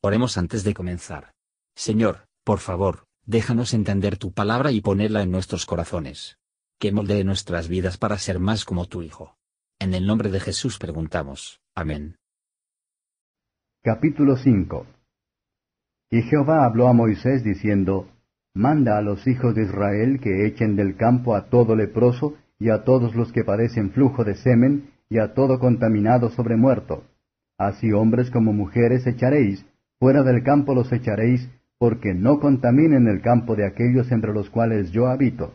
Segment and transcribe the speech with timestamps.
[0.00, 1.32] Oremos antes de comenzar.
[1.74, 6.38] Señor, por favor, déjanos entender tu palabra y ponerla en nuestros corazones.
[6.78, 9.36] Que moldee nuestras vidas para ser más como tu Hijo.
[9.80, 11.60] En el nombre de Jesús preguntamos.
[11.74, 12.16] Amén.
[13.82, 14.86] Capítulo 5
[16.10, 18.08] Y Jehová habló a Moisés diciendo,
[18.54, 22.84] Manda a los hijos de Israel que echen del campo a todo leproso y a
[22.84, 27.02] todos los que padecen flujo de semen y a todo contaminado sobre muerto.
[27.58, 29.64] Así hombres como mujeres echaréis,
[30.00, 31.48] Fuera del campo los echaréis,
[31.78, 35.54] porque no contaminen el campo de aquellos entre los cuales yo habito.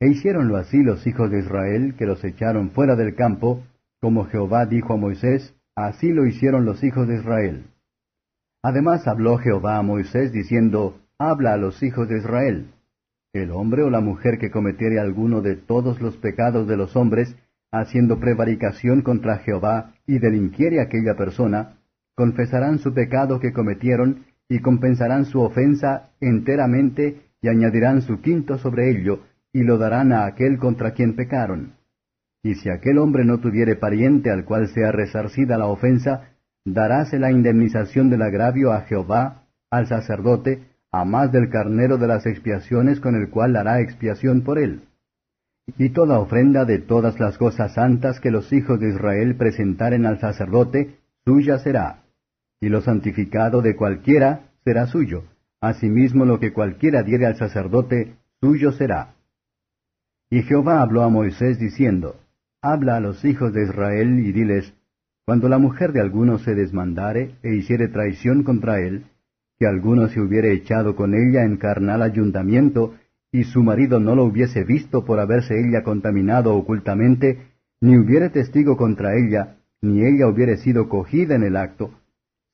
[0.00, 3.64] E hicieronlo así los hijos de Israel, que los echaron fuera del campo,
[4.00, 7.66] como Jehová dijo a Moisés, así lo hicieron los hijos de Israel.
[8.62, 12.72] Además habló Jehová a Moisés, diciendo, Habla a los hijos de Israel.
[13.32, 17.36] El hombre o la mujer que cometiere alguno de todos los pecados de los hombres,
[17.72, 21.78] haciendo prevaricación contra Jehová, y delinquiere aquella persona,
[22.16, 28.90] confesarán su pecado que cometieron y compensarán su ofensa enteramente y añadirán su quinto sobre
[28.90, 29.20] ello
[29.52, 31.74] y lo darán a aquel contra quien pecaron.
[32.42, 36.30] Y si aquel hombre no tuviere pariente al cual sea resarcida la ofensa,
[36.64, 42.24] daráse la indemnización del agravio a Jehová, al sacerdote, a más del carnero de las
[42.24, 44.82] expiaciones con el cual hará expiación por él.
[45.76, 50.20] Y toda ofrenda de todas las cosas santas que los hijos de Israel presentaren al
[50.20, 52.05] sacerdote, suya será
[52.60, 55.24] y lo santificado de cualquiera será suyo.
[55.60, 59.14] Asimismo lo que cualquiera diere al sacerdote, suyo será.
[60.30, 62.16] Y Jehová habló a Moisés diciendo,
[62.62, 64.74] Habla a los hijos de Israel y diles,
[65.24, 69.06] Cuando la mujer de alguno se desmandare e hiciere traición contra él,
[69.58, 72.94] que alguno se hubiere echado con ella en carnal ayuntamiento,
[73.32, 77.38] y su marido no lo hubiese visto por haberse ella contaminado ocultamente,
[77.80, 81.90] ni hubiere testigo contra ella, ni ella hubiere sido cogida en el acto,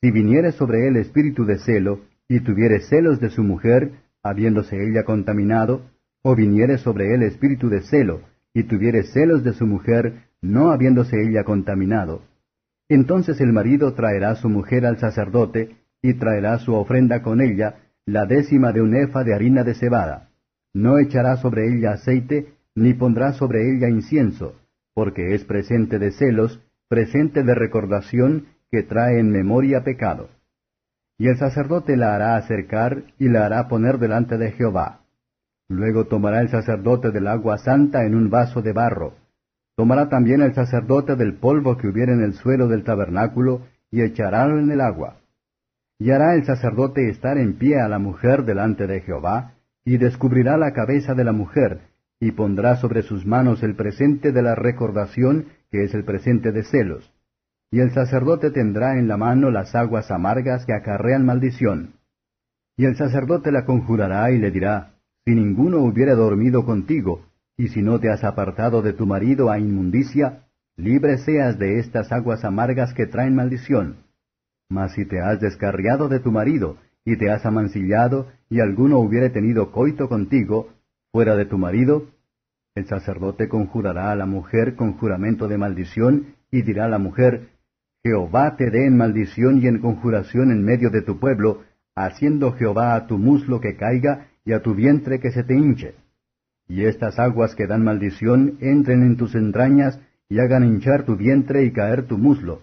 [0.03, 5.05] si viniere sobre él espíritu de celo, y tuviere celos de su mujer, habiéndose ella
[5.05, 5.83] contaminado,
[6.23, 8.21] o viniere sobre él espíritu de celo,
[8.53, 12.23] y tuviere celos de su mujer, no habiéndose ella contaminado,
[12.89, 18.27] entonces el marido traerá su mujer al sacerdote, y traerá su ofrenda con ella, la
[18.27, 20.29] décima de un efa de harina de cebada.
[20.75, 24.57] No echará sobre ella aceite, ni pondrá sobre ella incienso,
[24.95, 30.31] porque es presente de celos, presente de recordación, que trae en memoria pecado.
[31.19, 35.01] Y el sacerdote la hará acercar y la hará poner delante de Jehová.
[35.69, 39.13] Luego tomará el sacerdote del agua santa en un vaso de barro.
[39.77, 44.59] Tomará también el sacerdote del polvo que hubiera en el suelo del tabernáculo y echarálo
[44.59, 45.19] en el agua.
[45.99, 49.53] Y hará el sacerdote estar en pie a la mujer delante de Jehová,
[49.85, 51.83] y descubrirá la cabeza de la mujer,
[52.21, 56.63] y pondrá sobre sus manos el presente de la recordación, que es el presente de
[56.65, 57.13] celos
[57.73, 61.95] y el sacerdote tendrá en la mano las aguas amargas que acarrean maldición.
[62.77, 64.93] Y el sacerdote la conjurará y le dirá,
[65.25, 67.25] Si ninguno hubiera dormido contigo,
[67.57, 70.45] y si no te has apartado de tu marido a inmundicia,
[70.77, 73.97] libre seas de estas aguas amargas que traen maldición.
[74.69, 79.31] Mas si te has descarriado de tu marido, y te has amancillado, y alguno hubiere
[79.31, 80.69] tenido coito contigo,
[81.11, 82.07] fuera de tu marido,
[82.75, 87.49] el sacerdote conjurará a la mujer con juramento de maldición, y dirá a la mujer,
[88.05, 91.63] Jehová te dé en maldición y en conjuración en medio de tu pueblo,
[91.95, 95.95] haciendo Jehová a tu muslo que caiga y a tu vientre que se te hinche.
[96.67, 101.65] Y estas aguas que dan maldición entren en tus entrañas y hagan hinchar tu vientre
[101.65, 102.63] y caer tu muslo.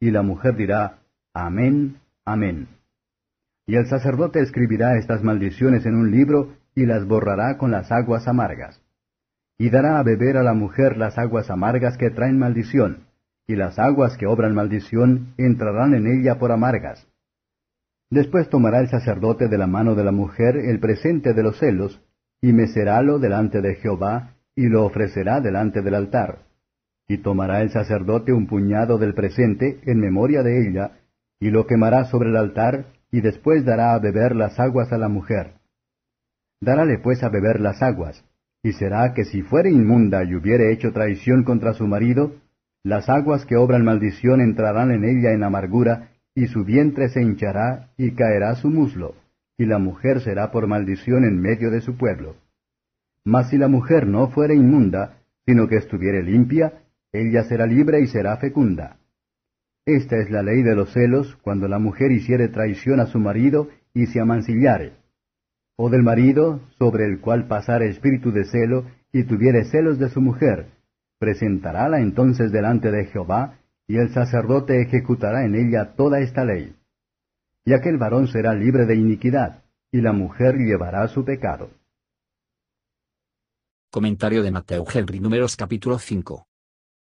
[0.00, 0.98] Y la mujer dirá,
[1.34, 2.66] Amén, Amén.
[3.66, 8.26] Y el sacerdote escribirá estas maldiciones en un libro y las borrará con las aguas
[8.26, 8.82] amargas.
[9.56, 13.09] Y dará a beber a la mujer las aguas amargas que traen maldición
[13.46, 17.06] y las aguas que obran maldición entrarán en ella por amargas.
[18.10, 22.00] Después tomará el sacerdote de la mano de la mujer el presente de los celos,
[22.42, 26.46] y meserálo delante de Jehová, y lo ofrecerá delante del altar.
[27.08, 30.98] Y tomará el sacerdote un puñado del presente en memoria de ella,
[31.38, 35.08] y lo quemará sobre el altar, y después dará a beber las aguas a la
[35.08, 35.54] mujer.
[36.60, 38.24] Darále pues a beber las aguas,
[38.62, 42.34] y será que si fuere inmunda y hubiere hecho traición contra su marido,
[42.82, 47.90] las aguas que obran maldición entrarán en ella en amargura, y su vientre se hinchará,
[47.98, 49.14] y caerá su muslo,
[49.58, 52.36] y la mujer será por maldición en medio de su pueblo.
[53.24, 56.82] Mas si la mujer no fuere inmunda, sino que estuviere limpia,
[57.12, 58.96] ella será libre y será fecunda.
[59.84, 63.68] Esta es la ley de los celos, cuando la mujer hiciere traición a su marido
[63.92, 64.92] y se amancillare.
[65.76, 70.20] O del marido, sobre el cual pasare espíritu de celo, y tuviere celos de su
[70.20, 70.68] mujer,
[71.20, 76.74] presentarála entonces delante de Jehová, y el sacerdote ejecutará en ella toda esta ley.
[77.62, 79.62] y aquel varón será libre de iniquidad,
[79.92, 81.70] y la mujer llevará su pecado.
[83.92, 86.46] Comentario de Mateo Henry Números capítulo 5.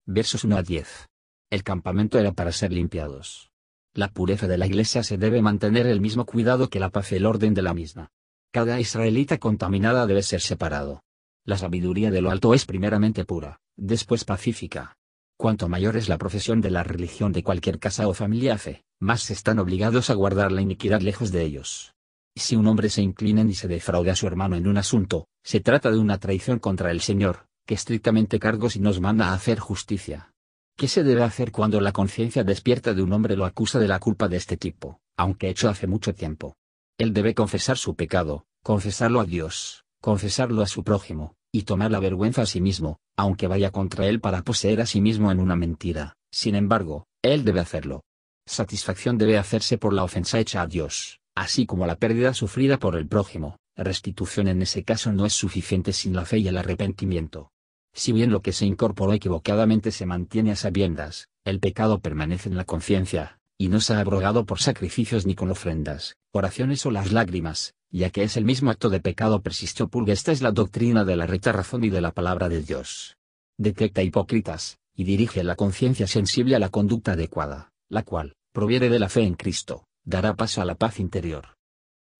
[0.06, 1.08] Versos 1 a 10.
[1.50, 3.50] El campamento era para ser limpiados.
[3.94, 7.16] La pureza de la iglesia se debe mantener el mismo cuidado que la paz y
[7.16, 8.10] el orden de la misma.
[8.52, 11.02] Cada israelita contaminada debe ser separado.
[11.44, 14.96] La sabiduría de lo alto es primeramente pura, después pacífica.
[15.36, 19.30] Cuanto mayor es la profesión de la religión de cualquier casa o familia fe, más
[19.30, 21.94] están obligados a guardar la iniquidad lejos de ellos.
[22.36, 25.60] Si un hombre se inclina y se defraude a su hermano en un asunto, se
[25.60, 29.58] trata de una traición contra el Señor, que estrictamente cargos y nos manda a hacer
[29.58, 30.32] justicia.
[30.76, 33.98] ¿Qué se debe hacer cuando la conciencia despierta de un hombre lo acusa de la
[33.98, 36.56] culpa de este tipo, aunque hecho hace mucho tiempo?
[36.98, 42.00] Él debe confesar su pecado, confesarlo a Dios, confesarlo a su prójimo, y tomar la
[42.00, 45.54] vergüenza a sí mismo, aunque vaya contra él para poseer a sí mismo en una
[45.54, 46.16] mentira.
[46.32, 48.02] Sin embargo, él debe hacerlo.
[48.46, 52.96] Satisfacción debe hacerse por la ofensa hecha a Dios, así como la pérdida sufrida por
[52.96, 53.58] el prójimo.
[53.76, 57.52] Restitución en ese caso no es suficiente sin la fe y el arrepentimiento.
[57.94, 62.56] Si bien lo que se incorporó equivocadamente se mantiene a sabiendas, el pecado permanece en
[62.56, 67.12] la conciencia, y no se ha abrogado por sacrificios ni con ofrendas, oraciones o las
[67.12, 70.12] lágrimas, ya que es el mismo acto de pecado persistió pulga.
[70.12, 73.18] Esta es la doctrina de la recta razón y de la palabra de Dios.
[73.58, 78.98] Detecta hipócritas, y dirige la conciencia sensible a la conducta adecuada, la cual, proviene de
[78.98, 81.56] la fe en Cristo, dará paso a la paz interior.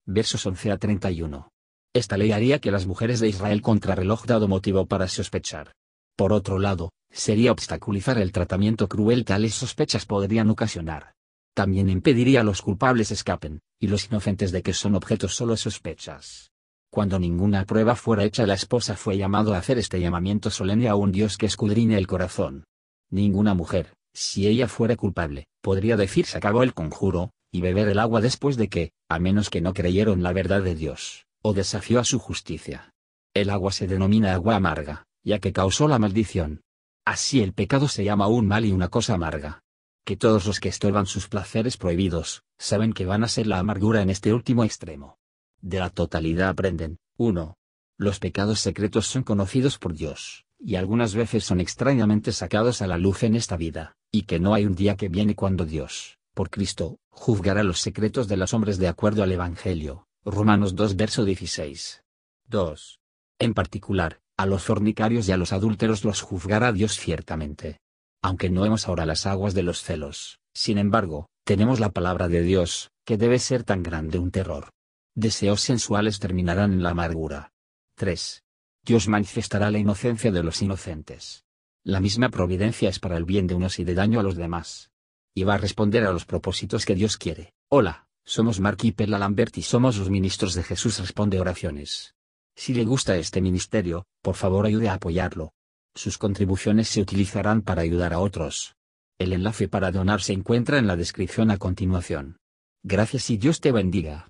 [0.05, 1.49] Versos 11 a 31.
[1.93, 5.73] Esta ley haría que las mujeres de Israel contrarreloj dado motivo para sospechar.
[6.15, 11.13] Por otro lado, sería obstaculizar el tratamiento cruel tales sospechas podrían ocasionar.
[11.53, 16.51] También impediría a los culpables escapen, y los inocentes de que son objetos solo sospechas.
[16.89, 20.95] Cuando ninguna prueba fuera hecha la esposa fue llamado a hacer este llamamiento solemne a
[20.95, 22.65] un Dios que escudriñe el corazón.
[23.09, 27.99] Ninguna mujer, si ella fuera culpable, podría decir se acabó el conjuro, y beber el
[27.99, 31.99] agua después de que, a menos que no creyeron la verdad de Dios o desafió
[31.99, 32.93] a su justicia.
[33.33, 36.61] El agua se denomina agua amarga, ya que causó la maldición.
[37.05, 39.62] Así el pecado se llama un mal y una cosa amarga.
[40.05, 44.01] Que todos los que estorban sus placeres prohibidos, saben que van a ser la amargura
[44.01, 45.17] en este último extremo.
[45.61, 47.57] De la totalidad aprenden, 1.
[47.97, 52.97] Los pecados secretos son conocidos por Dios, y algunas veces son extrañamente sacados a la
[52.97, 56.49] luz en esta vida, y que no hay un día que viene cuando Dios, por
[56.49, 62.03] Cristo, juzgará los secretos de los hombres de acuerdo al Evangelio, Romanos 2 verso 16.
[62.47, 62.99] 2.
[63.39, 67.79] En particular, a los fornicarios y a los adúlteros los juzgará Dios ciertamente.
[68.23, 72.41] Aunque no hemos ahora las aguas de los celos, sin embargo, tenemos la palabra de
[72.41, 74.69] Dios, que debe ser tan grande un terror.
[75.13, 77.51] Deseos sensuales terminarán en la amargura.
[77.95, 78.41] 3.
[78.85, 81.43] Dios manifestará la inocencia de los inocentes.
[81.83, 84.89] La misma providencia es para el bien de unos y de daño a los demás.
[85.35, 87.53] Y va a responder a los propósitos que Dios quiere.
[87.69, 88.07] Hola.
[88.25, 92.15] Somos Mark y Perla Lambert y somos los ministros de Jesús Responde Oraciones.
[92.55, 95.51] Si le gusta este ministerio, por favor ayude a apoyarlo.
[95.95, 98.75] Sus contribuciones se utilizarán para ayudar a otros.
[99.19, 102.37] El enlace para donar se encuentra en la descripción a continuación.
[102.83, 104.27] Gracias y Dios te bendiga.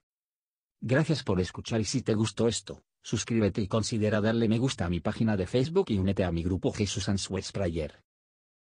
[0.81, 4.89] Gracias por escuchar y si te gustó esto, suscríbete y considera darle me gusta a
[4.89, 8.02] mi página de Facebook y únete a mi grupo Jesús Answers Prayer.